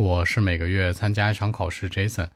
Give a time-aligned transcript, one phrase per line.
[0.00, 2.28] 我是每个月参加一场考试，Jason。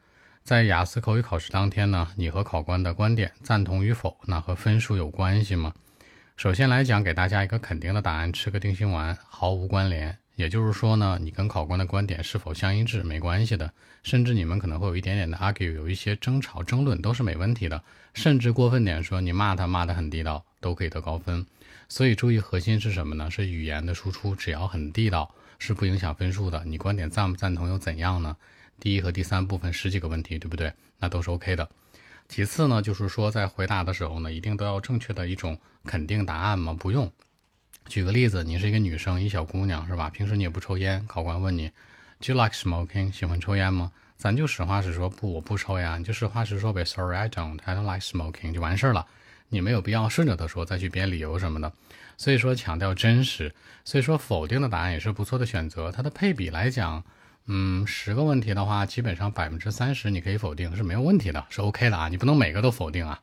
[0.42, 5.72] 在雅思口语考试当天呢，你和考官的观点赞同与否，那和分数有关系吗？
[6.36, 10.14] 首先来讲，给大家一个肯定的答案，吃个定心丸，毫无关联。
[10.36, 13.72] 也就是说呢，你跟考官的观点是否相一致没关系的，
[14.02, 17.82] 甚至你们可能会有一点点的 argue，有一些争吵、争论都是没问题的。
[18.12, 21.46] 甚至过分点说，你骂他骂得很地道，都可以得高分。
[21.88, 23.30] 所以注意核心是什么呢？
[23.30, 25.34] 是语言的输出，只要很地道。
[25.60, 26.62] 是不影响分数的。
[26.66, 28.36] 你观点赞不赞同又怎样呢？
[28.80, 30.70] 第一和第三部分十几个问题，对不对？
[30.98, 31.66] 那都是 OK 的。
[32.28, 36.74] 其次呢，就是说在回答的时候呢，一定都要正确的一种肯定答案吗？
[36.74, 37.10] 不用。
[37.86, 40.10] 举个例子，你是一个女生，一小姑娘是吧？
[40.10, 41.06] 平时你也不抽烟。
[41.06, 41.70] 考官问你
[42.20, 43.12] ，Do you like smoking？
[43.12, 43.92] 喜欢抽烟吗？
[44.16, 46.00] 咱就实话实说，不，我不抽烟。
[46.00, 46.84] 你就实话实说呗。
[46.84, 49.06] Sorry，I don't，I don't like smoking，就完事儿了。
[49.54, 51.72] 你没有必要顺着他说，再去编理由什么的。
[52.16, 53.54] 所以说强调真实，
[53.84, 55.90] 所以说否定的答案也是不错的选择。
[55.90, 57.02] 它的配比来讲，
[57.46, 62.08] 嗯，十个问题的话，基本上百分之三十你可以否定是没有问题的，是 OK 的啊。
[62.08, 63.20] 你不能每个都否定啊。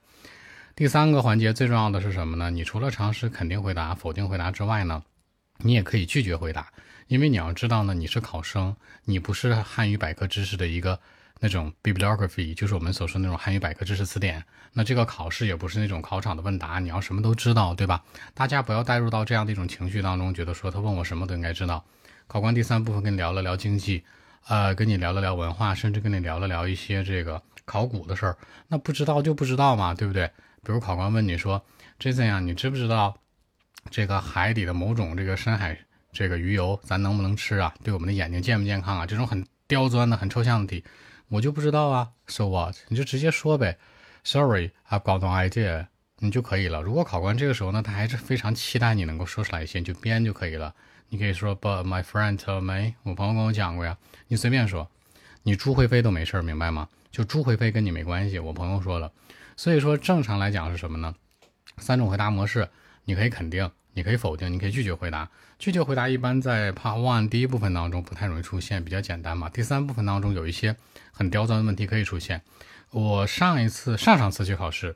[0.76, 2.50] 第三个环节最重要的是什么呢？
[2.50, 5.04] 你除了尝试肯定回答、否定回答之外呢，
[5.58, 6.72] 你也可以拒绝回答，
[7.08, 11.00] 因为你要知道呢，你是考生，你不是汉语百科知识的一个。
[11.44, 14.44] 那种 bibliography 就是我们所说那种汉语百科知识词典。
[14.74, 18.04] 那这个考试也不是那种考场的问答，你要什么都知道，对吧？
[18.36, 21.84] 大家不要带入到这样的一种情绪当中，觉得说他问我什么都应该知道。
[22.28, 24.04] 考官第三部分跟你聊了聊经济，
[24.48, 28.38] 呃，跟你聊了聊文化，甚至跟你聊了聊一些这个考古的事儿。
[28.68, 30.28] 那不知道就不知道嘛，对不对？
[30.64, 31.66] 比如考官问你说
[32.00, 33.18] ，Jason 呀，你知不知道
[33.90, 35.78] 这个海底的某种这个深海
[36.14, 37.74] 这个鱼油咱能不能吃啊？
[37.84, 39.06] 对我们的眼睛健不健康啊？
[39.08, 40.86] 这种很刁钻的、很抽象的题。
[41.32, 42.76] 我就不知道啊，So what？
[42.90, 43.78] 你就直接说呗
[44.26, 46.82] ，Sorry，I've got no idea，你就可以了。
[46.82, 50.76] 如果考官这个时候呢，他还是非常期待你能够说出来一些，就编就可以了。
[51.08, 53.98] 你可以说，But my friend told me，我朋友跟我讲过呀。
[54.28, 54.90] 你随便说，
[55.44, 56.90] 你猪会飞都没事，明白吗？
[57.12, 59.10] 就猪会飞跟你没关系，我朋友说了。
[59.56, 61.16] 所以说正常来讲是什么呢？
[61.78, 62.68] 三种回答模式，
[63.06, 63.72] 你可以肯定。
[63.94, 65.30] 你可以否定，你可以拒绝回答。
[65.60, 69.50] 拒绝回答一般在 Part One 第一部分当中不太容易出现，比较简单嘛。
[69.50, 70.76] 第三部分当中有一些
[71.12, 72.42] 很刁钻的问题可以出现。
[72.90, 74.96] 我上一次、上上次去考试，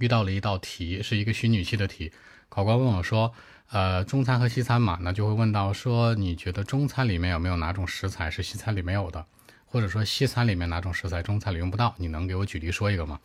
[0.00, 2.12] 遇到了一道题，是一个虚拟器的题。
[2.48, 3.32] 考官问我说
[3.70, 9.24] ：“呃，中餐和西餐嘛，那就会问到说，你觉得中餐里面有没有哪种食材是西餐里没有的？
[9.64, 11.94] 或者说西餐里面哪种食材中餐里用不到？
[11.98, 13.20] 你能给我举例说一个吗？”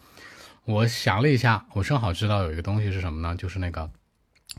[0.66, 3.36] 我想了一下，我正好知道有一个东西是什么呢？
[3.36, 3.90] 就是那个。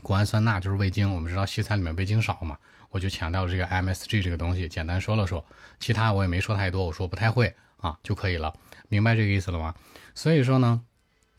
[0.01, 2.57] 谷氨酸钠就是味精，我们知道西餐里面味精少嘛，
[2.89, 5.45] 我就强调这个 MSG 这个东西，简单说了说，
[5.79, 8.53] 其他我也没说太多，我说不太会啊就可以了，
[8.89, 9.75] 明白这个意思了吗？
[10.15, 10.81] 所以说呢，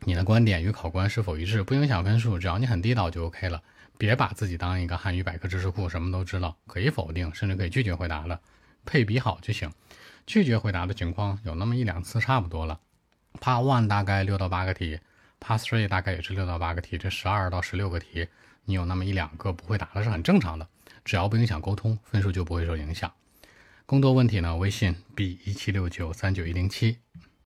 [0.05, 3.63] 你的观点与考官是否一致不影响分数，只要你很地道就 OK 了，
[3.99, 8.41] 别把自己当一个汉语百科知识库，什么都知道，可以否定，甚至可以拒绝回答的，
[8.85, 9.71] 配比好就行。
[10.25, 12.79] 拒绝回答的情况有那么一两次差不多了
[13.41, 15.01] ，Part One 大概六到八个题。
[15.45, 18.29] Pass three 大概也是六到八个题，这十二到十六个题，
[18.65, 20.69] 你有那么一两个不会答的是很正常的，
[21.05, 23.13] 只要不影响沟通，分数就不会受影响。
[23.85, 24.57] 更多问题呢？
[24.57, 26.99] 微信 b 一七六九三九一零七。